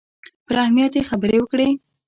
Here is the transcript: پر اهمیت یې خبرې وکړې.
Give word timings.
پر 0.45 0.55
اهمیت 0.63 0.93
یې 0.97 1.03
خبرې 1.09 1.37
وکړې. 1.39 1.69